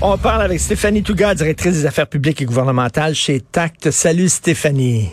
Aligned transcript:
On 0.00 0.16
parle 0.16 0.42
avec 0.42 0.60
Stéphanie 0.60 1.02
Touga, 1.02 1.34
directrice 1.34 1.72
des 1.72 1.86
affaires 1.86 2.06
publiques 2.06 2.40
et 2.40 2.44
gouvernementales 2.44 3.16
chez 3.16 3.40
TACT. 3.40 3.90
Salut 3.90 4.28
Stéphanie. 4.28 5.10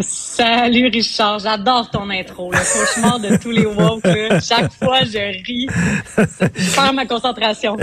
Salut 0.00 0.88
Richard, 0.88 1.38
j'adore 1.38 1.88
ton 1.88 2.10
intro, 2.10 2.50
le 2.50 2.58
cauchemar 2.58 3.20
de 3.20 3.36
tous 3.36 3.52
les 3.52 3.64
woke. 3.64 4.02
Chaque 4.42 4.72
fois, 4.72 5.04
je 5.04 5.18
ris. 5.46 5.68
Je 6.16 6.74
perds 6.74 6.92
ma 6.94 7.06
concentration. 7.06 7.76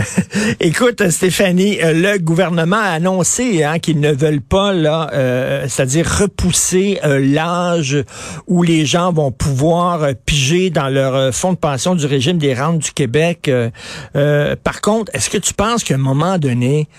Écoute, 0.59 1.09
Stéphanie, 1.09 1.81
euh, 1.81 1.93
le 1.93 2.17
gouvernement 2.17 2.75
a 2.75 2.89
annoncé 2.89 3.63
hein, 3.63 3.79
qu'ils 3.79 4.01
ne 4.01 4.11
veulent 4.11 4.41
pas, 4.41 4.73
là, 4.73 5.09
euh, 5.13 5.65
c'est-à-dire 5.69 6.05
repousser 6.05 6.99
euh, 7.05 7.17
l'âge 7.17 8.03
où 8.45 8.61
les 8.61 8.85
gens 8.85 9.13
vont 9.13 9.31
pouvoir 9.31 10.09
piger 10.25 10.69
dans 10.69 10.89
leur 10.89 11.33
fonds 11.33 11.53
de 11.53 11.57
pension 11.57 11.95
du 11.95 12.05
régime 12.05 12.37
des 12.37 12.53
rentes 12.53 12.79
du 12.79 12.91
Québec. 12.91 13.49
par 14.13 14.81
contre, 14.81 15.15
est-ce 15.15 15.29
que 15.29 15.37
tu 15.37 15.53
penses 15.53 15.85
qu'à 15.85 15.95
un 15.95 15.97
moment 15.97 16.37
donné, 16.37 16.89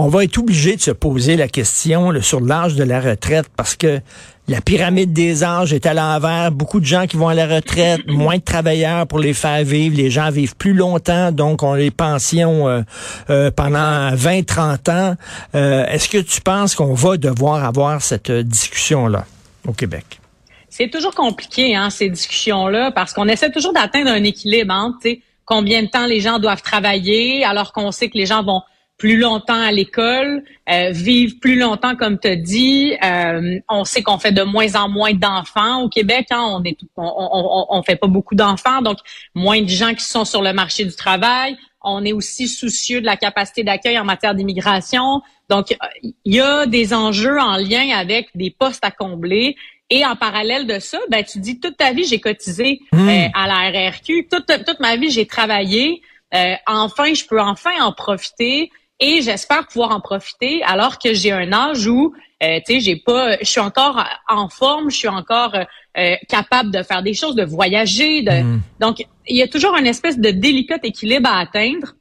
on 0.00 0.06
va 0.06 0.22
être 0.22 0.38
obligé 0.38 0.76
de 0.76 0.80
se 0.80 0.92
poser 0.92 1.36
la 1.36 1.48
question 1.48 2.12
sur 2.22 2.40
l'âge 2.40 2.76
de 2.76 2.84
la 2.84 3.00
retraite 3.00 3.46
parce 3.56 3.74
que 3.74 4.00
la 4.46 4.60
pyramide 4.60 5.12
des 5.12 5.42
âges 5.42 5.72
est 5.72 5.86
à 5.86 5.92
l'envers. 5.92 6.52
Beaucoup 6.52 6.78
de 6.78 6.84
gens 6.84 7.08
qui 7.08 7.16
vont 7.16 7.26
à 7.26 7.34
la 7.34 7.48
retraite, 7.48 8.02
moins 8.06 8.36
de 8.36 8.42
travailleurs 8.42 9.08
pour 9.08 9.18
les 9.18 9.34
faire 9.34 9.64
vivre. 9.64 9.96
Les 9.96 10.08
gens 10.08 10.30
vivent 10.30 10.54
plus 10.54 10.72
longtemps, 10.72 11.32
donc 11.32 11.64
on 11.64 11.74
les 11.74 11.90
pensions 11.90 12.68
euh, 12.68 12.82
euh, 13.28 13.50
pendant 13.50 14.14
20-30 14.14 14.88
ans. 14.88 15.16
Euh, 15.56 15.84
est-ce 15.86 16.08
que 16.08 16.18
tu 16.18 16.42
penses 16.42 16.76
qu'on 16.76 16.94
va 16.94 17.16
devoir 17.16 17.64
avoir 17.64 18.00
cette 18.00 18.30
discussion-là 18.30 19.24
au 19.66 19.72
Québec? 19.72 20.20
C'est 20.68 20.90
toujours 20.90 21.16
compliqué, 21.16 21.74
hein, 21.74 21.90
ces 21.90 22.08
discussions-là, 22.08 22.92
parce 22.92 23.12
qu'on 23.12 23.26
essaie 23.26 23.50
toujours 23.50 23.72
d'atteindre 23.72 24.12
un 24.12 24.22
équilibre 24.22 24.72
entre 24.72 25.08
combien 25.44 25.82
de 25.82 25.88
temps 25.88 26.06
les 26.06 26.20
gens 26.20 26.38
doivent 26.38 26.62
travailler, 26.62 27.44
alors 27.44 27.72
qu'on 27.72 27.90
sait 27.90 28.08
que 28.08 28.16
les 28.16 28.26
gens 28.26 28.44
vont 28.44 28.62
plus 28.98 29.16
longtemps 29.16 29.60
à 29.60 29.70
l'école, 29.70 30.42
euh, 30.68 30.90
vivre 30.90 31.36
plus 31.40 31.56
longtemps, 31.56 31.94
comme 31.94 32.18
tu 32.18 32.36
dit. 32.36 32.96
Euh, 33.02 33.60
on 33.68 33.84
sait 33.84 34.02
qu'on 34.02 34.18
fait 34.18 34.32
de 34.32 34.42
moins 34.42 34.74
en 34.74 34.88
moins 34.88 35.14
d'enfants 35.14 35.82
au 35.82 35.88
Québec. 35.88 36.26
Hein, 36.30 36.42
on 36.42 36.64
est, 36.64 36.76
on, 36.96 37.66
on, 37.70 37.82
fait 37.84 37.96
pas 37.96 38.08
beaucoup 38.08 38.34
d'enfants, 38.34 38.82
donc 38.82 38.98
moins 39.34 39.62
de 39.62 39.68
gens 39.68 39.94
qui 39.94 40.04
sont 40.04 40.24
sur 40.24 40.42
le 40.42 40.52
marché 40.52 40.84
du 40.84 40.94
travail. 40.94 41.56
On 41.80 42.04
est 42.04 42.12
aussi 42.12 42.48
soucieux 42.48 43.00
de 43.00 43.06
la 43.06 43.16
capacité 43.16 43.62
d'accueil 43.62 43.98
en 44.00 44.04
matière 44.04 44.34
d'immigration. 44.34 45.22
Donc, 45.48 45.76
il 46.02 46.34
y 46.34 46.40
a 46.40 46.66
des 46.66 46.92
enjeux 46.92 47.38
en 47.40 47.56
lien 47.56 47.96
avec 47.96 48.28
des 48.34 48.50
postes 48.50 48.84
à 48.84 48.90
combler. 48.90 49.56
Et 49.90 50.04
en 50.04 50.16
parallèle 50.16 50.66
de 50.66 50.80
ça, 50.80 50.98
ben 51.08 51.24
tu 51.24 51.38
dis 51.38 51.60
toute 51.60 51.78
ta 51.78 51.92
vie 51.92 52.04
j'ai 52.04 52.20
cotisé 52.20 52.80
mmh. 52.92 53.08
euh, 53.08 53.28
à 53.32 53.46
la 53.46 53.88
RRQ, 53.88 54.28
toute 54.30 54.46
toute 54.66 54.80
ma 54.80 54.96
vie 54.96 55.10
j'ai 55.10 55.24
travaillé. 55.24 56.02
Euh, 56.34 56.54
enfin, 56.66 57.14
je 57.14 57.24
peux 57.24 57.40
enfin 57.40 57.70
en 57.80 57.92
profiter 57.92 58.70
et 59.00 59.22
j'espère 59.22 59.66
pouvoir 59.66 59.90
en 59.90 60.00
profiter 60.00 60.62
alors 60.64 60.98
que 60.98 61.14
j'ai 61.14 61.32
un 61.32 61.52
âge 61.52 61.86
où 61.86 62.14
euh, 62.42 62.58
tu 62.66 62.74
sais 62.74 62.80
j'ai 62.80 62.96
pas 62.96 63.38
je 63.38 63.44
suis 63.44 63.60
encore 63.60 64.04
en 64.28 64.48
forme 64.48 64.90
je 64.90 64.96
suis 64.96 65.08
encore 65.08 65.54
euh, 65.54 66.16
capable 66.28 66.70
de 66.70 66.82
faire 66.82 67.02
des 67.02 67.14
choses 67.14 67.34
de 67.34 67.44
voyager 67.44 68.22
de 68.22 68.42
mm. 68.42 68.60
donc 68.80 69.06
il 69.26 69.36
y 69.36 69.42
a 69.42 69.48
toujours 69.48 69.76
une 69.76 69.86
espèce 69.86 70.18
de 70.18 70.30
délicat 70.30 70.78
équilibre 70.82 71.28
à 71.28 71.40
atteindre 71.40 71.94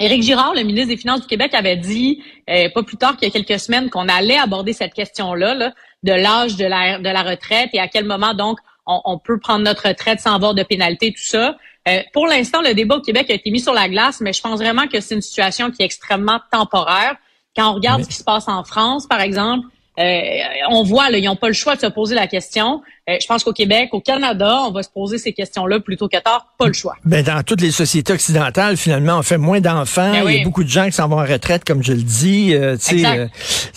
Éric 0.00 0.24
Girard, 0.24 0.54
le 0.54 0.64
ministre 0.64 0.88
des 0.88 0.96
Finances 0.96 1.20
du 1.20 1.28
Québec, 1.28 1.54
avait 1.54 1.76
dit 1.76 2.20
euh, 2.50 2.68
pas 2.70 2.82
plus 2.82 2.96
tard 2.96 3.16
qu'il 3.16 3.28
y 3.28 3.30
a 3.30 3.32
quelques 3.32 3.60
semaines 3.60 3.90
qu'on 3.90 4.08
allait 4.08 4.38
aborder 4.38 4.72
cette 4.72 4.92
question-là 4.92 5.54
là, 5.54 5.72
de 6.02 6.12
l'âge 6.12 6.56
de 6.56 6.64
la, 6.64 6.98
de 6.98 7.08
la 7.08 7.22
retraite 7.22 7.70
et 7.72 7.78
à 7.78 7.86
quel 7.86 8.04
moment 8.04 8.34
donc 8.34 8.58
on, 8.86 9.00
on 9.04 9.18
peut 9.18 9.38
prendre 9.38 9.64
notre 9.64 9.88
retraite 9.88 10.20
sans 10.20 10.34
avoir 10.34 10.54
de 10.54 10.62
pénalité, 10.62 11.12
tout 11.12 11.24
ça. 11.24 11.56
Euh, 11.86 12.00
pour 12.12 12.26
l'instant, 12.26 12.62
le 12.62 12.74
débat 12.74 12.96
au 12.96 13.00
Québec 13.00 13.30
a 13.30 13.34
été 13.34 13.50
mis 13.50 13.60
sur 13.60 13.74
la 13.74 13.88
glace, 13.88 14.20
mais 14.20 14.32
je 14.32 14.40
pense 14.40 14.58
vraiment 14.58 14.86
que 14.86 15.00
c'est 15.00 15.14
une 15.14 15.22
situation 15.22 15.70
qui 15.70 15.82
est 15.82 15.86
extrêmement 15.86 16.40
temporaire. 16.50 17.16
Quand 17.56 17.70
on 17.70 17.74
regarde 17.74 18.02
ce 18.02 18.08
qui 18.08 18.14
se 18.14 18.24
passe 18.24 18.48
en 18.48 18.64
France, 18.64 19.06
par 19.06 19.20
exemple, 19.20 19.66
euh, 19.96 20.38
on 20.70 20.82
voit, 20.82 21.08
là, 21.10 21.18
ils 21.18 21.24
n'ont 21.24 21.36
pas 21.36 21.46
le 21.46 21.54
choix 21.54 21.76
de 21.76 21.80
se 21.80 21.86
poser 21.86 22.16
la 22.16 22.26
question. 22.26 22.82
Euh, 23.08 23.16
je 23.20 23.26
pense 23.26 23.44
qu'au 23.44 23.52
Québec, 23.52 23.90
au 23.92 24.00
Canada, 24.00 24.62
on 24.66 24.72
va 24.72 24.82
se 24.82 24.88
poser 24.88 25.18
ces 25.18 25.32
questions-là 25.32 25.78
plutôt 25.78 26.08
qu'à 26.08 26.20
tard. 26.20 26.48
Pas 26.58 26.66
le 26.66 26.72
choix. 26.72 26.96
Ben, 27.04 27.22
dans 27.22 27.42
toutes 27.44 27.60
les 27.60 27.70
sociétés 27.70 28.12
occidentales, 28.12 28.76
finalement, 28.76 29.18
on 29.18 29.22
fait 29.22 29.38
moins 29.38 29.60
d'enfants. 29.60 30.10
Ben 30.10 30.24
il 30.28 30.38
y 30.38 30.40
a 30.40 30.44
beaucoup 30.44 30.64
de 30.64 30.68
gens 30.68 30.86
qui 30.86 30.92
s'en 30.92 31.06
vont 31.06 31.20
en 31.20 31.26
retraite, 31.26 31.64
comme 31.64 31.84
je 31.84 31.92
le 31.92 32.02
dis. 32.02 32.54
Euh, 32.54 32.76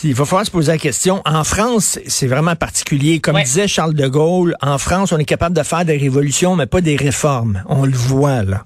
il 0.04 0.14
va 0.16 0.26
falloir 0.26 0.46
se 0.46 0.52
poser 0.52 0.72
la 0.72 0.80
question. 0.80 1.22
En 1.26 1.44
France, 1.44 2.00
c'est 2.08 2.28
vraiment 2.28 2.56
particulier. 2.56 3.20
Comme 3.20 3.40
disait 3.44 3.68
Charles 3.68 3.94
de 3.94 4.08
Gaulle, 4.08 4.56
en 4.62 4.80
France, 4.80 5.12
on 5.12 5.20
est 5.20 5.26
capable 5.26 5.56
de 5.56 5.64
faire 5.64 5.86
des 5.86 5.98
révolutions, 5.98 6.56
mais 6.56 6.66
pas 6.66 6.82
des 6.82 6.96
réformes. 6.96 7.64
On 7.68 7.86
le 7.86 7.96
voit, 7.96 8.44
là. 8.44 8.64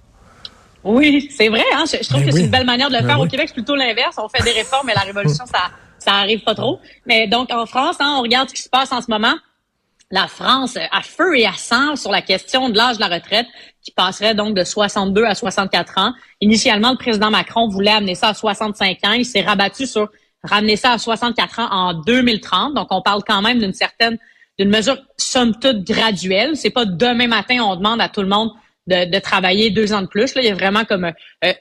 Oui, 0.84 1.29
c'est 1.35 1.50
vrai. 1.50 1.63
Hein? 1.75 1.84
Je, 1.85 2.07
trouve 2.07 2.22
ben 2.22 2.28
que 2.28 2.31
c'est 2.31 2.41
une 2.41 2.50
belle 2.50 2.66
manière 2.66 2.90
de 2.90 2.95
le 2.95 3.01
ben 3.01 3.07
faire. 3.07 3.19
Au 3.19 3.28
Québec, 3.28 3.47
c'est 3.50 3.53
plutôt 3.53 3.75
l'inverse. 3.75 4.16
On 4.17 4.29
fait 4.29 4.44
des 4.44 4.51
réformes, 4.51 4.88
mais 4.88 4.94
la 4.95 5.01
révolution, 5.01 5.45
ça 5.45 5.69
ça 6.01 6.16
arrive 6.16 6.41
pas 6.41 6.56
trop. 6.56 6.79
Mais 7.06 7.28
donc, 7.28 7.51
en 7.51 7.66
France, 7.66 7.97
hein, 8.00 8.16
on 8.17 8.22
regarde 8.22 8.50
ce 8.50 8.56
qui 8.56 8.62
se 8.62 8.69
passe 8.69 8.91
en 8.91 9.01
ce 9.01 9.09
moment. 9.09 9.35
La 10.09 10.28
France 10.28 10.78
a 10.78 11.01
feu 11.01 11.38
et 11.38 11.45
à 11.45 11.53
sang 11.53 11.95
sur 11.95 12.12
la 12.12 12.22
question 12.22 12.69
de 12.69 12.75
l'âge 12.75 12.97
de 12.97 13.01
la 13.01 13.07
retraite, 13.07 13.45
qui 13.81 13.91
passerait 13.91 14.35
donc 14.35 14.56
de 14.56 14.63
62 14.63 15.23
à 15.23 15.35
64 15.35 15.97
ans. 16.00 16.13
Initialement, 16.41 16.91
le 16.91 16.97
président 16.97 17.29
Macron 17.29 17.69
voulait 17.69 17.91
amener 17.91 18.16
ça 18.16 18.29
à 18.29 18.34
65 18.34 18.97
ans. 19.06 19.11
Il 19.13 19.25
s'est 19.25 19.41
rabattu 19.41 19.85
sur 19.85 20.09
ramener 20.44 20.75
ça 20.75 20.94
à 20.94 20.97
64 20.97 21.59
ans 21.59 21.67
en 21.72 21.94
2030. 21.94 22.73
Donc, 22.73 22.88
on 22.90 23.01
parle 23.01 23.22
quand 23.25 23.41
même 23.41 23.59
d'une 23.59 23.73
certaine, 23.73 24.17
d'une 24.59 24.69
mesure 24.69 24.97
somme 25.17 25.53
toute 25.59 25.84
graduelle. 25.84 26.57
C'est 26.57 26.72
pas 26.72 26.85
demain 26.85 27.28
matin, 27.28 27.59
on 27.63 27.75
demande 27.75 28.01
à 28.01 28.09
tout 28.09 28.22
le 28.22 28.28
monde 28.28 28.50
de, 28.88 29.19
travailler 29.19 29.69
deux 29.69 29.94
ans 29.94 30.01
de 30.01 30.07
plus. 30.07 30.35
Là, 30.35 30.41
il 30.41 30.47
y 30.47 30.51
a 30.51 30.56
vraiment 30.56 30.84
comme 30.84 31.06
euh, 31.06 31.13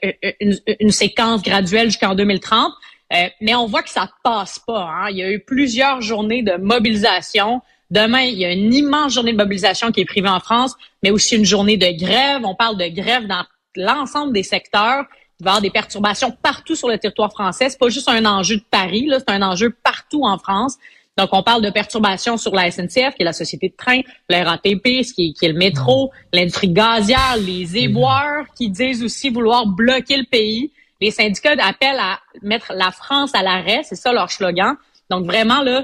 euh, 0.03 0.31
une, 0.41 0.57
une 0.79 0.91
séquence 0.91 1.41
graduelle 1.41 1.85
jusqu'en 1.85 2.15
2030. 2.15 2.73
Euh, 3.11 3.27
mais 3.41 3.55
on 3.55 3.65
voit 3.65 3.83
que 3.83 3.89
ça 3.89 4.09
passe 4.23 4.59
pas. 4.59 4.89
Hein. 4.89 5.09
Il 5.09 5.17
y 5.17 5.23
a 5.23 5.31
eu 5.31 5.39
plusieurs 5.39 6.01
journées 6.01 6.43
de 6.43 6.55
mobilisation. 6.57 7.61
Demain, 7.89 8.21
il 8.21 8.37
y 8.37 8.45
a 8.45 8.53
une 8.53 8.73
immense 8.73 9.13
journée 9.13 9.33
de 9.33 9.37
mobilisation 9.37 9.91
qui 9.91 10.01
est 10.01 10.05
prévue 10.05 10.29
en 10.29 10.39
France, 10.39 10.75
mais 11.03 11.11
aussi 11.11 11.35
une 11.35 11.45
journée 11.45 11.77
de 11.77 11.91
grève. 11.97 12.41
On 12.45 12.55
parle 12.55 12.77
de 12.77 12.87
grève 12.87 13.27
dans 13.27 13.43
l'ensemble 13.75 14.33
des 14.33 14.43
secteurs. 14.43 15.05
Il 15.39 15.43
va 15.43 15.49
y 15.49 15.51
avoir 15.51 15.61
des 15.61 15.71
perturbations 15.71 16.31
partout 16.31 16.75
sur 16.75 16.87
le 16.87 16.97
territoire 16.97 17.31
français. 17.31 17.69
C'est 17.69 17.79
pas 17.79 17.89
juste 17.89 18.07
un 18.07 18.25
enjeu 18.25 18.57
de 18.57 18.65
Paris, 18.69 19.07
là, 19.07 19.19
c'est 19.19 19.33
un 19.33 19.41
enjeu 19.41 19.75
partout 19.83 20.23
en 20.23 20.37
France. 20.37 20.77
Donc, 21.17 21.29
on 21.33 21.43
parle 21.43 21.61
de 21.61 21.69
perturbations 21.69 22.37
sur 22.37 22.55
la 22.55 22.71
SNCF, 22.71 23.15
qui 23.15 23.21
est 23.21 23.25
la 23.25 23.33
société 23.33 23.67
de 23.67 23.75
train, 23.75 23.99
la 24.29 24.43
RATP, 24.43 25.03
ce 25.03 25.13
qui 25.13 25.35
est, 25.41 25.47
le 25.47 25.53
métro, 25.53 26.11
l'industrie 26.31 26.69
gazière, 26.69 27.35
les 27.37 27.77
éboueurs, 27.77 28.45
qui 28.55 28.69
disent 28.69 29.03
aussi 29.03 29.29
vouloir 29.29 29.67
bloquer 29.67 30.15
le 30.15 30.23
pays 30.23 30.71
les 31.01 31.11
syndicats 31.11 31.55
appellent 31.59 31.99
à 31.99 32.19
mettre 32.41 32.73
la 32.73 32.91
France 32.91 33.31
à 33.33 33.41
l'arrêt, 33.41 33.81
c'est 33.83 33.95
ça 33.95 34.13
leur 34.13 34.31
slogan. 34.31 34.75
Donc 35.09 35.25
vraiment 35.25 35.61
là, 35.63 35.83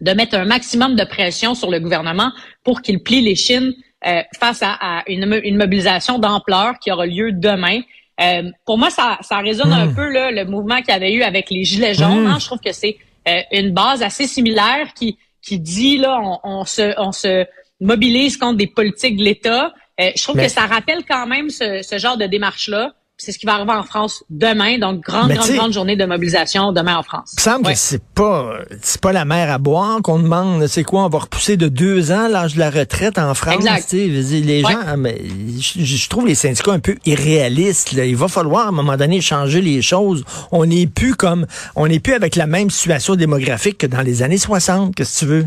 de 0.00 0.12
mettre 0.12 0.34
un 0.34 0.44
maximum 0.44 0.96
de 0.96 1.04
pression 1.04 1.54
sur 1.54 1.70
le 1.70 1.78
gouvernement 1.78 2.32
pour 2.64 2.82
qu'il 2.82 3.02
plie 3.02 3.20
les 3.20 3.36
chines 3.36 3.72
euh, 4.04 4.20
face 4.38 4.62
à, 4.62 5.04
une, 5.06 5.56
mobilisation 5.56 6.18
d'ampleur 6.18 6.74
qui 6.80 6.90
aura 6.90 7.06
lieu 7.06 7.30
demain. 7.32 7.80
Euh, 8.20 8.50
pour 8.66 8.76
moi, 8.76 8.90
ça, 8.90 9.18
ça 9.22 9.38
résonne 9.38 9.72
un 9.72 9.86
hmm. 9.86 9.94
peu 9.94 10.10
là, 10.10 10.30
le 10.32 10.44
mouvement 10.44 10.78
qu'il 10.78 10.88
y 10.88 10.96
avait 10.96 11.12
eu 11.12 11.22
avec 11.22 11.50
les 11.50 11.62
Gilets 11.62 11.94
jaunes. 11.94 12.26
Hein. 12.26 12.34
Hmm. 12.34 12.40
Je 12.40 12.46
trouve 12.46 12.58
que 12.58 12.72
c'est 12.72 12.96
euh, 13.28 13.40
une 13.52 13.72
base 13.72 14.02
assez 14.02 14.26
similaire 14.26 14.92
qui, 14.94 15.18
qui 15.40 15.60
dit 15.60 15.98
là, 15.98 16.20
on, 16.42 16.64
se, 16.64 16.94
on 16.98 17.12
se 17.12 17.46
mobilise 17.80 18.36
contre 18.36 18.56
des 18.56 18.66
politiques 18.66 19.16
de 19.16 19.22
l'État. 19.22 19.72
je 19.98 20.20
trouve 20.22 20.36
que 20.36 20.48
ça 20.48 20.66
rappelle 20.66 21.04
quand 21.08 21.26
même 21.26 21.48
ce, 21.48 21.82
ce 21.82 21.98
genre 21.98 22.16
de 22.16 22.26
démarche-là 22.26 22.92
c'est 23.24 23.32
ce 23.32 23.38
qui 23.38 23.46
va 23.46 23.54
arriver 23.54 23.72
en 23.72 23.82
France 23.84 24.24
demain. 24.30 24.78
Donc, 24.78 25.00
grande, 25.00 25.28
Mais 25.28 25.34
grande, 25.36 25.50
grande 25.52 25.72
journée 25.72 25.96
de 25.96 26.04
mobilisation 26.04 26.72
demain 26.72 26.96
en 26.96 27.02
France. 27.02 27.34
Il 27.34 27.40
me 27.40 27.42
semble 27.42 27.66
Ouais. 27.66 27.72
que 27.74 27.78
c'est 27.78 28.02
pas 28.02 28.54
c'est 28.82 29.00
pas 29.00 29.12
la 29.12 29.24
mer 29.24 29.50
à 29.50 29.58
boire 29.58 30.00
qu'on 30.02 30.18
demande. 30.18 30.66
C'est 30.66 30.82
quoi? 30.84 31.04
On 31.04 31.08
va 31.08 31.20
repousser 31.20 31.56
de 31.56 31.68
deux 31.68 32.10
ans 32.12 32.28
l'âge 32.28 32.54
de 32.54 32.58
la 32.58 32.70
retraite 32.70 33.18
en 33.18 33.34
France. 33.34 33.54
Exact. 33.54 33.92
Les 33.92 34.62
Ouais. 34.64 34.72
gens, 34.72 34.78
ah, 34.86 34.96
mais 34.96 35.20
je, 35.60 35.84
je 35.84 36.08
trouve 36.08 36.26
les 36.26 36.34
syndicats 36.34 36.72
un 36.72 36.80
peu 36.80 36.96
irréalistes. 37.06 37.92
là. 37.92 38.04
Il 38.04 38.16
va 38.16 38.28
falloir 38.28 38.66
à 38.66 38.68
un 38.68 38.72
moment 38.72 38.96
donné 38.96 39.20
changer 39.20 39.60
les 39.60 39.82
choses. 39.82 40.24
On 40.50 40.66
n'est 40.66 40.86
plus 40.86 41.14
comme 41.14 41.46
on 41.76 41.86
n'est 41.86 42.00
plus 42.00 42.14
avec 42.14 42.36
la 42.36 42.46
même 42.46 42.70
situation 42.70 43.14
démographique 43.14 43.78
que 43.78 43.86
dans 43.86 44.02
les 44.02 44.22
années 44.22 44.38
60. 44.38 44.94
Qu'est-ce 44.94 45.14
que 45.14 45.18
tu 45.20 45.26
veux? 45.30 45.46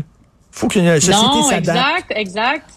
Faut 0.50 0.68
que 0.68 0.78
la 0.78 1.00
société 1.00 1.42
s'adapte. 1.50 1.68
exact, 1.68 2.12
exact. 2.16 2.70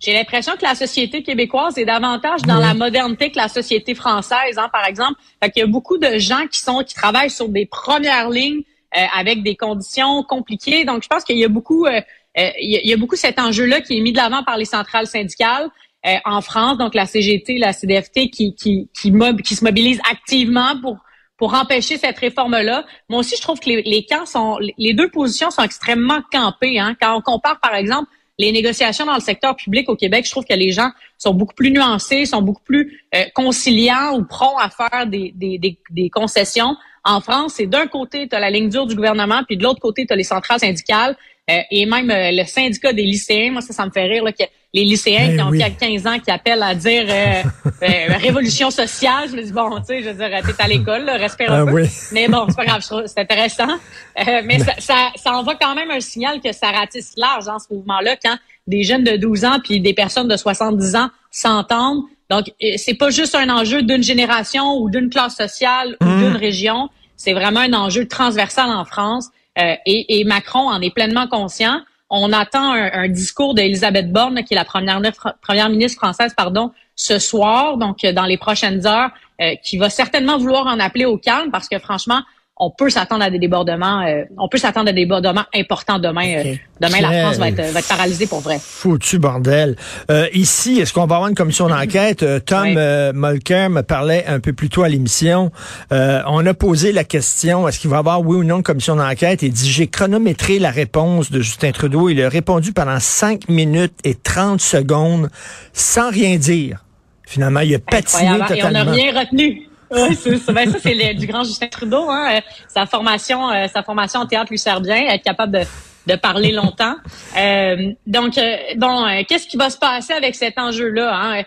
J'ai 0.00 0.12
l'impression 0.12 0.54
que 0.56 0.62
la 0.62 0.74
société 0.74 1.22
québécoise 1.22 1.78
est 1.78 1.84
davantage 1.84 2.42
dans 2.42 2.58
la 2.58 2.74
modernité 2.74 3.30
que 3.30 3.36
la 3.38 3.48
société 3.48 3.94
française, 3.94 4.56
hein, 4.58 4.68
par 4.72 4.86
exemple. 4.86 5.14
Fait 5.42 5.50
qu'il 5.50 5.60
y 5.60 5.64
a 5.64 5.66
beaucoup 5.68 5.98
de 5.98 6.18
gens 6.18 6.46
qui 6.50 6.60
sont 6.60 6.82
qui 6.84 6.94
travaillent 6.94 7.30
sur 7.30 7.48
des 7.48 7.66
premières 7.66 8.30
lignes 8.30 8.62
euh, 8.96 9.00
avec 9.16 9.42
des 9.42 9.56
conditions 9.56 10.22
compliquées. 10.22 10.84
Donc, 10.84 11.02
je 11.02 11.08
pense 11.08 11.24
qu'il 11.24 11.38
y 11.38 11.44
a 11.44 11.48
beaucoup, 11.48 11.86
euh, 11.86 12.00
euh, 12.38 12.50
il 12.60 12.70
y 12.72 12.76
a- 12.76 12.80
il 12.82 12.88
y 12.88 12.92
a 12.92 12.96
beaucoup 12.96 13.16
cet 13.16 13.38
enjeu-là 13.38 13.80
qui 13.80 13.96
est 13.96 14.00
mis 14.00 14.12
de 14.12 14.16
l'avant 14.16 14.42
par 14.44 14.56
les 14.58 14.64
centrales 14.64 15.06
syndicales 15.06 15.68
euh, 16.06 16.16
en 16.24 16.40
France. 16.40 16.78
Donc, 16.78 16.94
la 16.94 17.06
CGT, 17.06 17.58
la 17.58 17.72
CDFT, 17.72 18.30
qui 18.30 18.54
qui 18.54 18.88
qui, 18.98 19.10
mob- 19.10 19.42
qui 19.42 19.56
se 19.56 19.64
mobilisent 19.64 20.00
activement 20.10 20.80
pour 20.80 20.98
pour 21.38 21.52
empêcher 21.52 21.98
cette 21.98 22.18
réforme-là. 22.18 22.86
Moi 23.10 23.20
aussi, 23.20 23.36
je 23.36 23.42
trouve 23.42 23.60
que 23.60 23.68
les, 23.68 23.82
les 23.82 24.06
camps 24.06 24.24
sont, 24.24 24.56
les 24.78 24.94
deux 24.94 25.10
positions 25.10 25.50
sont 25.50 25.62
extrêmement 25.62 26.20
campées. 26.32 26.78
Hein. 26.78 26.96
Quand 26.98 27.14
on 27.14 27.20
compare, 27.20 27.60
par 27.60 27.74
exemple, 27.74 28.08
les 28.38 28.52
négociations 28.52 29.06
dans 29.06 29.14
le 29.14 29.20
secteur 29.20 29.56
public 29.56 29.88
au 29.88 29.96
Québec, 29.96 30.24
je 30.26 30.30
trouve 30.30 30.44
que 30.44 30.54
les 30.54 30.70
gens 30.70 30.90
sont 31.16 31.32
beaucoup 31.32 31.54
plus 31.54 31.70
nuancés, 31.70 32.26
sont 32.26 32.42
beaucoup 32.42 32.62
plus 32.62 33.00
euh, 33.14 33.24
conciliants 33.34 34.18
ou 34.18 34.24
prompts 34.24 34.58
à 34.60 34.68
faire 34.68 35.06
des, 35.06 35.32
des, 35.34 36.10
concessions. 36.10 36.76
En 37.04 37.20
France, 37.20 37.54
c'est 37.56 37.66
d'un 37.66 37.86
côté, 37.86 38.28
tu 38.28 38.36
as 38.36 38.40
la 38.40 38.50
ligne 38.50 38.68
dure 38.68 38.86
du 38.86 38.94
gouvernement, 38.94 39.42
puis 39.46 39.56
de 39.56 39.62
l'autre 39.62 39.80
côté, 39.80 40.06
tu 40.06 40.12
as 40.12 40.16
les 40.16 40.24
centrales 40.24 40.60
syndicales 40.60 41.16
euh, 41.50 41.60
et 41.70 41.86
même 41.86 42.10
euh, 42.10 42.30
le 42.32 42.44
syndicat 42.44 42.92
des 42.92 43.04
lycéens. 43.04 43.52
Moi, 43.52 43.60
ça, 43.62 43.72
ça 43.72 43.86
me 43.86 43.90
fait 43.90 44.04
rire, 44.04 44.24
là, 44.24 44.32
les 44.76 44.84
lycéens 44.84 45.28
Ben 45.28 45.36
qui 45.36 45.42
ont 45.42 45.48
oui. 45.48 45.62
15 45.80 46.06
ans 46.06 46.18
qui 46.18 46.30
appellent 46.30 46.62
à 46.62 46.74
dire 46.74 47.04
euh, 47.08 47.42
euh, 47.82 48.16
révolution 48.20 48.70
sociale. 48.70 49.28
Je 49.30 49.36
me 49.36 49.42
dis, 49.42 49.52
bon, 49.52 49.70
tu 49.80 49.86
sais, 49.86 50.02
je 50.02 50.10
veux 50.10 50.14
dire, 50.14 50.28
t'es 50.44 50.62
à 50.62 50.68
l'école, 50.68 51.08
respire 51.08 51.50
un 51.52 51.62
Ah 51.62 51.64
peu. 51.66 51.72
oui. 51.80 51.88
Mais 52.12 52.28
bon, 52.28 52.44
c'est 52.48 52.56
pas 52.56 52.64
grave, 52.66 52.82
c'est 53.06 53.18
intéressant. 53.20 53.68
Euh, 53.68 54.42
mais 54.44 54.58
ça, 54.58 54.72
ça, 54.78 54.94
ça 55.16 55.32
envoie 55.32 55.54
quand 55.56 55.74
même 55.74 55.90
un 55.90 56.00
signal 56.00 56.40
que 56.40 56.52
ça 56.52 56.70
ratisse 56.70 57.14
large 57.16 57.46
dans 57.46 57.58
ce 57.58 57.72
mouvement-là 57.72 58.16
quand 58.22 58.36
des 58.66 58.82
jeunes 58.82 59.04
de 59.04 59.16
12 59.16 59.44
ans 59.44 59.58
puis 59.64 59.80
des 59.80 59.94
personnes 59.94 60.28
de 60.28 60.36
70 60.36 60.94
ans 60.96 61.08
s'entendent. 61.30 62.02
Donc, 62.28 62.48
euh, 62.62 62.72
c'est 62.76 62.94
pas 62.94 63.10
juste 63.10 63.34
un 63.34 63.48
enjeu 63.48 63.82
d'une 63.82 64.02
génération 64.02 64.74
ou 64.78 64.90
d'une 64.90 65.08
classe 65.08 65.36
sociale 65.36 65.96
ou 66.02 66.04
d'une 66.06 66.36
région. 66.36 66.88
C'est 67.16 67.32
vraiment 67.32 67.60
un 67.60 67.72
enjeu 67.72 68.06
transversal 68.06 68.68
en 68.70 68.84
France. 68.84 69.28
Euh, 69.58 69.74
et, 69.86 70.20
et 70.20 70.24
Macron 70.24 70.68
en 70.68 70.80
est 70.82 70.90
pleinement 70.94 71.28
conscient. 71.28 71.80
On 72.08 72.32
attend 72.32 72.72
un, 72.72 73.08
discours 73.08 73.54
d'Elisabeth 73.54 74.12
Borne, 74.12 74.44
qui 74.44 74.54
est 74.54 74.56
la 74.56 74.64
première, 74.64 75.00
première 75.42 75.68
ministre 75.68 75.98
française, 75.98 76.34
pardon, 76.36 76.72
ce 76.94 77.18
soir, 77.18 77.76
donc 77.76 78.04
euh, 78.04 78.12
dans 78.12 78.24
les 78.24 78.38
prochaines 78.38 78.86
heures, 78.86 79.10
euh, 79.40 79.54
qui 79.62 79.76
va 79.76 79.90
certainement 79.90 80.38
vouloir 80.38 80.66
en 80.66 80.78
appeler 80.80 81.04
au 81.04 81.18
calme 81.18 81.50
parce 81.50 81.68
que 81.68 81.78
franchement, 81.78 82.22
on 82.58 82.70
peut 82.70 82.88
s'attendre 82.88 83.22
à 83.22 83.30
des 83.30 83.38
débordements, 83.38 84.00
euh, 84.06 84.22
on 84.38 84.48
peut 84.48 84.56
s'attendre 84.56 84.88
à 84.88 84.92
des 84.92 85.02
débordements 85.02 85.44
importants 85.54 85.98
demain. 85.98 86.26
Euh, 86.38 86.54
demain, 86.80 87.00
la 87.02 87.20
France 87.22 87.36
va 87.36 87.48
être, 87.48 87.60
va 87.72 87.80
être 87.80 87.88
paralysée 87.88 88.26
pour 88.26 88.40
vrai. 88.40 88.58
Foutu 88.60 89.18
bordel. 89.18 89.76
Euh, 90.10 90.26
ici, 90.32 90.78
est-ce 90.80 90.92
qu'on 90.94 91.04
va 91.06 91.16
avoir 91.16 91.28
une 91.28 91.34
commission 91.34 91.68
d'enquête? 91.68 92.22
Euh, 92.22 92.40
Tom 92.40 92.62
Oui. 92.62 92.74
euh, 92.78 93.12
Mulcair 93.14 93.68
me 93.68 93.82
parlait 93.82 94.24
un 94.26 94.40
peu 94.40 94.54
plus 94.54 94.70
tôt 94.70 94.82
à 94.84 94.88
l'émission. 94.88 95.52
Euh, 95.92 96.22
on 96.26 96.46
a 96.46 96.54
posé 96.54 96.92
la 96.92 97.04
question, 97.04 97.68
est-ce 97.68 97.78
qu'il 97.78 97.90
va 97.90 97.96
y 97.96 97.98
avoir 97.98 98.22
oui 98.22 98.36
ou 98.38 98.44
non 98.44 98.56
une 98.56 98.62
commission 98.62 98.96
d'enquête? 98.96 99.42
Il 99.42 99.52
dit, 99.52 99.70
j'ai 99.70 99.86
chronométré 99.88 100.58
la 100.58 100.70
réponse 100.70 101.30
de 101.30 101.40
Justin 101.42 101.72
Trudeau. 101.72 102.08
Il 102.08 102.22
a 102.22 102.28
répondu 102.30 102.72
pendant 102.72 102.98
5 103.00 103.50
minutes 103.50 103.94
et 104.04 104.14
30 104.14 104.60
secondes 104.62 105.28
sans 105.74 106.10
rien 106.10 106.36
dire. 106.36 106.82
Finalement, 107.26 107.60
il 107.60 107.74
a 107.74 107.78
patiné 107.80 108.28
Incroyable. 108.28 108.54
Et 108.56 108.62
on 108.64 108.70
n'a 108.70 108.84
totalement. 108.84 108.92
rien 108.92 109.20
retenu. 109.20 109.62
Ouais, 109.90 110.14
c'est 110.14 110.36
ça. 110.38 110.52
Ben, 110.52 110.70
ça, 110.70 110.78
c'est 110.80 111.14
du 111.14 111.26
grand 111.26 111.44
Justin 111.44 111.68
Trudeau. 111.68 112.08
Hein. 112.08 112.36
Euh, 112.36 112.40
Sa 112.68 112.86
formation, 112.86 113.50
euh, 113.50 113.66
sa 113.72 113.82
formation 113.82 114.20
en 114.20 114.26
théâtre 114.26 114.50
lui 114.50 114.58
sert 114.58 114.80
bien, 114.80 114.96
être 115.06 115.22
capable 115.22 115.52
de, 115.58 115.64
de 116.06 116.16
parler 116.16 116.52
longtemps. 116.52 116.96
Euh, 117.36 117.92
donc, 118.06 118.38
euh, 118.38 118.56
bon, 118.76 119.06
euh, 119.06 119.22
qu'est-ce 119.28 119.46
qui 119.46 119.56
va 119.56 119.70
se 119.70 119.78
passer 119.78 120.12
avec 120.12 120.34
cet 120.34 120.58
enjeu-là? 120.58 121.14
Hein? 121.14 121.42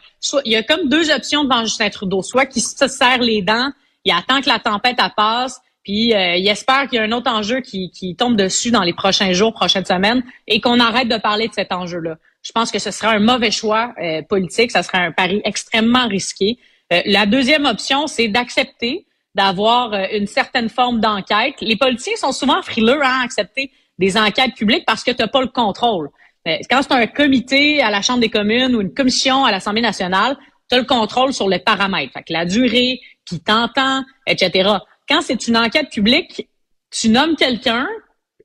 Il 0.46 0.54
y 0.54 0.56
a 0.56 0.64
comme 0.64 0.88
deux 0.90 1.12
options 1.12 1.44
devant 1.44 1.64
Justin 1.64 1.90
Trudeau. 1.90 2.22
Soit 2.22 2.46
qu'il 2.46 2.62
se 2.62 2.88
serre 2.88 3.20
les 3.20 3.42
dents, 3.42 3.72
il 4.06 4.14
attend 4.14 4.42
que 4.42 4.50
la 4.50 4.60
tempête 4.60 5.00
passe, 5.16 5.60
puis 5.84 6.14
euh, 6.14 6.36
il 6.36 6.48
espère 6.48 6.88
qu'il 6.88 6.98
y 6.98 7.02
a 7.02 7.04
un 7.04 7.12
autre 7.12 7.32
enjeu 7.32 7.62
qui, 7.62 7.92
qui 7.92 8.16
tombe 8.16 8.38
dessus 8.38 8.72
dans 8.72 8.84
les 8.84 8.94
prochains 8.94 9.34
jours, 9.34 9.54
prochaines 9.54 9.86
semaines, 9.86 10.24
et 10.48 10.62
qu'on 10.62 10.80
arrête 10.80 11.08
de 11.08 11.18
parler 11.18 11.48
de 11.48 11.54
cet 11.54 11.72
enjeu-là. 11.72 12.16
Je 12.42 12.52
pense 12.54 12.72
que 12.72 12.80
ce 12.80 12.92
serait 12.92 13.16
un 13.16 13.20
mauvais 13.20 13.52
choix 13.52 13.94
politique, 14.30 14.72
ça 14.72 14.82
serait 14.82 15.00
un 15.00 15.12
pari 15.12 15.42
extrêmement 15.44 16.08
risqué. 16.08 16.58
Euh, 16.92 17.02
la 17.06 17.26
deuxième 17.26 17.66
option, 17.66 18.08
c'est 18.08 18.28
d'accepter 18.28 19.06
d'avoir 19.36 19.94
euh, 19.94 20.06
une 20.14 20.28
certaine 20.28 20.70
forme 20.70 21.00
d'enquête. 21.00 21.56
Les 21.62 21.76
politiciens 21.76 22.16
sont 22.18 22.32
souvent 22.32 22.62
frileux 22.62 23.02
à 23.04 23.22
accepter 23.24 23.72
des 23.98 24.18
enquêtes 24.18 24.56
publiques 24.56 24.86
parce 24.86 25.04
que 25.04 25.12
tu 25.12 25.22
n'as 25.22 25.28
pas 25.28 25.42
le 25.42 25.48
contrôle. 25.48 26.10
Quand 26.70 26.82
c'est 26.82 26.94
un 26.94 27.06
comité 27.06 27.82
à 27.82 27.92
la 27.92 28.02
Chambre 28.02 28.22
des 28.22 28.30
communes 28.30 28.76
ou 28.76 28.82
une 28.82 28.94
commission 28.94 29.46
à 29.46 29.52
l'Assemblée 29.52 29.82
nationale, 29.82 30.36
tu 30.68 30.76
as 30.76 30.80
le 30.80 30.86
contrôle 30.86 31.32
sur 31.32 31.48
les 31.48 31.60
paramètres. 31.60 32.14
Fait 32.14 32.24
que 32.24 32.34
la 32.34 32.46
durée, 32.46 33.02
qui 33.30 33.40
t'entend, 33.40 34.04
etc. 34.26 34.72
Quand 35.08 35.22
c'est 35.22 35.48
une 35.48 35.58
enquête 35.58 35.90
publique, 35.90 36.48
tu 36.92 37.10
nommes 37.10 37.36
quelqu'un 37.36 37.88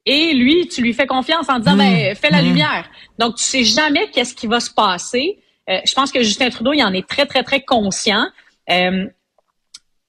et 0.06 0.34
lui, 0.34 0.68
tu 0.68 0.82
lui 0.82 0.92
fais 0.92 1.06
confiance 1.06 1.48
en 1.48 1.58
disant, 1.58 1.76
ben, 1.76 2.14
fais 2.14 2.30
la 2.30 2.42
lumière. 2.42 2.88
Donc, 3.18 3.36
tu 3.36 3.44
sais 3.44 3.64
jamais 3.64 4.10
qu'est-ce 4.10 4.34
qui 4.34 4.46
va 4.46 4.60
se 4.60 4.70
passer. 4.70 5.38
Euh, 5.70 5.78
je 5.86 5.94
pense 5.94 6.12
que 6.12 6.22
Justin 6.22 6.50
Trudeau, 6.50 6.72
il 6.72 6.82
en 6.82 6.92
est 6.92 7.08
très, 7.08 7.26
très, 7.26 7.42
très 7.42 7.62
conscient. 7.62 8.26
Euh, 8.70 9.06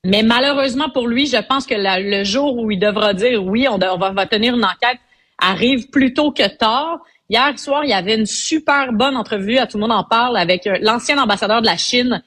mais 0.04 0.22
malheureusement 0.22 0.90
pour 0.90 1.08
lui, 1.08 1.26
je 1.28 1.38
pense 1.38 1.66
que 1.66 1.76
le 1.78 2.24
jour 2.24 2.58
où 2.58 2.70
il 2.70 2.80
devra 2.80 3.14
dire 3.14 3.44
oui, 3.44 3.68
on, 3.68 3.78
va, 3.78 4.26
tenir 4.28 4.56
une 4.56 4.66
enquête 4.66 5.00
arrive 5.40 5.90
plus 5.90 6.14
tôt 6.14 6.32
que 6.32 6.48
tard. 6.48 7.00
Hier 7.30 7.58
soir, 7.58 7.84
il 7.84 7.90
y 7.90 7.94
avait 7.94 8.16
une 8.16 8.28
super 8.28 8.94
bonne 8.94 9.18
entrevue, 9.18 9.58
à 9.58 9.66
tout 9.66 9.78
le 9.78 9.82
monde 9.82 9.92
en 9.92 10.04
parle, 10.04 10.38
avec 10.38 10.68
euh, 10.68 10.78
l'ancien 10.82 11.18
ambassadeur 11.18 11.62
de 11.62 11.66
la 11.66 11.78
Chine 11.78 12.22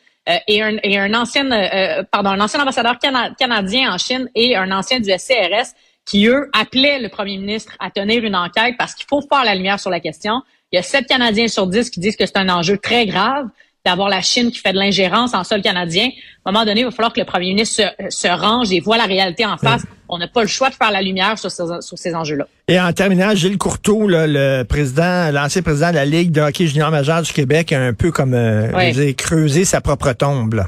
et, 0.46 0.60
un, 0.60 1.14
ancien, 1.14 1.48
pardon, 2.12 2.28
un 2.28 2.40
ancien 2.40 2.60
ambassadeur 2.60 2.98
cana- 2.98 3.30
canadien 3.38 3.90
en 3.94 3.96
Chine 3.96 4.28
et 4.34 4.56
un 4.56 4.70
ancien 4.72 5.00
du 5.00 5.10
SCRS 5.10 5.72
qui, 6.04 6.26
eux, 6.26 6.50
appelaient 6.52 6.98
le 6.98 7.08
premier 7.08 7.38
ministre 7.38 7.72
à 7.78 7.90
tenir 7.90 8.22
une 8.24 8.36
enquête 8.36 8.74
parce 8.78 8.94
qu'il 8.94 9.06
faut 9.08 9.22
faire 9.22 9.44
la 9.44 9.54
lumière 9.54 9.80
sur 9.80 9.88
la 9.88 10.00
question. 10.00 10.42
Il 10.70 10.76
y 10.76 10.78
a 10.78 10.82
sept 10.82 11.06
Canadiens 11.06 11.48
sur 11.48 11.66
dix 11.66 11.88
qui 11.88 11.98
disent 11.98 12.16
que 12.16 12.26
c'est 12.26 12.36
un 12.36 12.48
enjeu 12.50 12.76
très 12.76 13.06
grave 13.06 13.46
d'avoir 13.86 14.08
la 14.10 14.20
Chine 14.20 14.50
qui 14.50 14.58
fait 14.58 14.72
de 14.72 14.78
l'ingérence 14.78 15.32
en 15.32 15.44
sol 15.44 15.62
canadien. 15.62 16.08
À 16.44 16.50
un 16.50 16.52
moment 16.52 16.66
donné, 16.66 16.80
il 16.80 16.84
va 16.84 16.90
falloir 16.90 17.12
que 17.12 17.20
le 17.20 17.24
premier 17.24 17.48
ministre 17.48 17.82
se, 18.00 18.10
se 18.10 18.28
range 18.28 18.70
et 18.70 18.80
voit 18.80 18.98
la 18.98 19.04
réalité 19.04 19.46
en 19.46 19.56
face. 19.56 19.82
On 20.10 20.18
n'a 20.18 20.28
pas 20.28 20.42
le 20.42 20.48
choix 20.48 20.68
de 20.68 20.74
faire 20.74 20.90
la 20.90 21.00
lumière 21.00 21.38
sur 21.38 21.50
ces, 21.50 21.62
sur 21.80 21.96
ces 21.96 22.14
enjeux-là. 22.14 22.46
Et 22.66 22.78
en 22.78 22.92
terminant, 22.92 23.34
Gilles 23.34 23.56
Courteau, 23.56 24.08
là, 24.08 24.26
le 24.26 24.64
président, 24.64 25.30
l'ancien 25.30 25.62
président 25.62 25.90
de 25.90 25.94
la 25.94 26.04
Ligue 26.04 26.32
de 26.32 26.42
hockey 26.42 26.66
junior 26.66 26.90
majeur 26.90 27.22
du 27.22 27.32
Québec, 27.32 27.72
a 27.72 27.80
un 27.80 27.94
peu 27.94 28.10
comme 28.10 28.34
euh, 28.34 28.90
dire, 28.92 29.16
creusé 29.16 29.64
sa 29.64 29.80
propre 29.80 30.12
tombe. 30.12 30.54
là. 30.54 30.66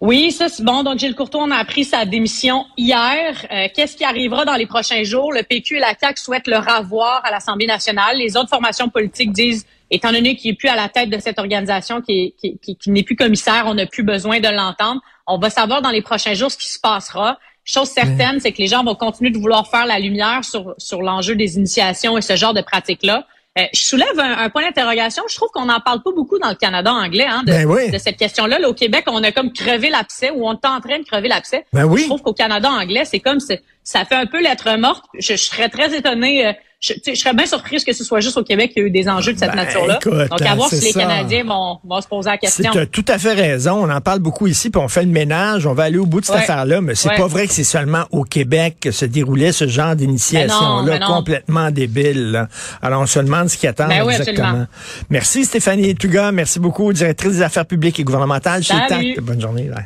Oui, 0.00 0.30
ça 0.30 0.48
c'est 0.50 0.62
bon. 0.62 0.82
Donc 0.82 0.98
Gilles 0.98 1.14
Courtois, 1.14 1.42
on 1.42 1.50
a 1.50 1.56
appris 1.56 1.84
sa 1.84 2.04
démission 2.04 2.66
hier. 2.76 3.46
Euh, 3.50 3.66
Qu'est-ce 3.74 3.96
qui 3.96 4.04
arrivera 4.04 4.44
dans 4.44 4.54
les 4.54 4.66
prochains 4.66 5.02
jours? 5.04 5.32
Le 5.32 5.42
PQ 5.42 5.76
et 5.76 5.80
la 5.80 5.94
CAQ 5.98 6.20
souhaitent 6.20 6.48
le 6.48 6.58
ravoir 6.58 7.22
à 7.24 7.30
l'Assemblée 7.30 7.66
nationale. 7.66 8.18
Les 8.18 8.36
autres 8.36 8.50
formations 8.50 8.90
politiques 8.90 9.32
disent, 9.32 9.64
étant 9.90 10.12
donné 10.12 10.36
qu'il 10.36 10.50
n'est 10.50 10.56
plus 10.56 10.68
à 10.68 10.76
la 10.76 10.90
tête 10.90 11.08
de 11.08 11.18
cette 11.18 11.38
organisation, 11.38 12.02
qui, 12.02 12.12
est- 12.26 12.34
qui, 12.38 12.58
qui- 12.58 12.76
qui 12.76 12.90
n'est 12.90 13.04
plus 13.04 13.16
commissaire, 13.16 13.64
on 13.66 13.74
n'a 13.74 13.86
plus 13.86 14.02
besoin 14.02 14.38
de 14.38 14.48
l'entendre. 14.48 15.00
On 15.26 15.38
va 15.38 15.48
savoir 15.48 15.80
dans 15.80 15.90
les 15.90 16.02
prochains 16.02 16.34
jours 16.34 16.50
ce 16.50 16.58
qui 16.58 16.68
se 16.68 16.78
passera. 16.78 17.38
Chose 17.64 17.88
certaine, 17.88 18.38
c'est 18.38 18.52
que 18.52 18.58
les 18.58 18.68
gens 18.68 18.84
vont 18.84 18.94
continuer 18.94 19.30
de 19.30 19.38
vouloir 19.38 19.66
faire 19.68 19.86
la 19.86 19.98
lumière 19.98 20.44
sur, 20.44 20.74
sur 20.78 21.00
l'enjeu 21.02 21.34
des 21.36 21.56
initiations 21.56 22.16
et 22.18 22.20
ce 22.22 22.36
genre 22.36 22.52
de 22.54 22.60
pratiques-là. 22.60 23.26
Euh, 23.58 23.62
je 23.72 23.80
soulève 23.80 24.18
un, 24.18 24.38
un 24.38 24.50
point 24.50 24.62
d'interrogation. 24.62 25.22
Je 25.30 25.34
trouve 25.36 25.48
qu'on 25.52 25.64
n'en 25.64 25.80
parle 25.80 26.02
pas 26.02 26.10
beaucoup 26.12 26.38
dans 26.38 26.50
le 26.50 26.54
Canada 26.56 26.92
anglais 26.92 27.26
hein, 27.26 27.42
de, 27.46 27.52
Ben 27.52 27.66
oui. 27.66 27.90
de 27.90 27.98
cette 27.98 28.18
question-là. 28.18 28.58
Là, 28.58 28.68
au 28.68 28.74
Québec, 28.74 29.04
on 29.06 29.22
a 29.22 29.32
comme 29.32 29.52
crevé 29.52 29.88
l'abcès 29.88 30.30
ou 30.30 30.46
on 30.46 30.52
est 30.52 30.66
en 30.66 30.80
train 30.80 30.98
de 30.98 31.04
crever 31.04 31.28
l'abcès. 31.28 31.64
Ben 31.72 31.84
oui. 31.84 32.02
Je 32.02 32.06
trouve 32.06 32.22
qu'au 32.22 32.34
Canada 32.34 32.70
anglais, 32.70 33.04
c'est 33.04 33.20
comme 33.20 33.40
ça 33.40 34.04
fait 34.04 34.14
un 34.14 34.26
peu 34.26 34.42
lettre 34.42 34.76
morte. 34.76 35.04
Je, 35.18 35.36
je 35.36 35.44
serais 35.44 35.68
très 35.68 35.96
étonnée 35.96 36.46
euh, 36.46 36.52
je, 36.78 36.92
je 37.06 37.14
serais 37.14 37.32
bien 37.34 37.46
surprise 37.46 37.84
que 37.84 37.92
ce 37.92 38.04
soit 38.04 38.20
juste 38.20 38.36
au 38.36 38.44
Québec 38.44 38.72
qu'il 38.72 38.82
y 38.82 38.84
a 38.84 38.88
eu 38.88 38.90
des 38.90 39.08
enjeux 39.08 39.32
de 39.32 39.38
cette 39.38 39.50
Ben, 39.50 39.56
nature-là. 39.64 39.98
écoute, 40.00 40.12
Donc, 40.30 40.42
à 40.42 40.54
voir 40.54 40.68
c'est 40.68 40.76
si 40.76 40.86
les. 40.86 40.92
Canadiens 40.92 41.44
vont, 41.44 41.78
vont 41.82 42.00
se 42.00 42.06
poser 42.06 42.28
la 42.30 42.36
question. 42.38 42.70
Tu 42.70 42.78
as 42.78 42.86
tout 42.86 43.04
à 43.08 43.18
fait 43.18 43.32
raison. 43.32 43.82
On 43.84 43.90
en 43.90 44.00
parle 44.02 44.18
beaucoup 44.20 44.46
ici, 44.46 44.68
puis 44.70 44.80
on 44.80 44.88
fait 44.88 45.02
le 45.02 45.10
ménage. 45.10 45.66
On 45.66 45.72
va 45.72 45.84
aller 45.84 45.98
au 45.98 46.06
bout 46.06 46.20
de 46.20 46.26
cette 46.26 46.34
Ouais. 46.36 46.42
affaire-là, 46.42 46.80
mais 46.82 46.94
c'est 46.94 47.08
Ouais. 47.08 47.16
pas 47.16 47.26
vrai 47.26 47.46
que 47.46 47.52
c'est 47.54 47.64
seulement 47.64 48.04
au 48.10 48.24
Québec 48.24 48.76
que 48.80 48.90
se 48.90 49.04
déroulait 49.06 49.52
ce 49.52 49.66
genre 49.66 49.96
d'initiation-là, 49.96 50.92
Ben 50.92 50.98
ben 51.00 51.06
complètement 51.06 51.70
débile. 51.70 52.30
là. 52.32 52.48
Alors, 52.82 53.00
on 53.02 53.06
se 53.06 53.18
demande 53.20 53.48
ce 53.48 53.56
qui 53.56 53.66
attend 53.66 53.88
Ben 53.88 54.02
oui, 54.04 54.12
exactement. 54.14 54.46
absolument. 54.46 54.66
Merci 55.10 55.44
Stéphanie 55.46 55.94
Touga. 55.94 56.30
Merci 56.32 56.60
beaucoup, 56.60 56.92
directrice 56.92 57.32
des 57.32 57.42
affaires 57.42 57.66
publiques 57.66 57.98
et 58.00 58.04
gouvernementales 58.04 58.62
chez. 58.62 58.74
TAC. 58.88 59.20
Bonne 59.20 59.40
journée. 59.40 59.70
ouais. 59.70 59.84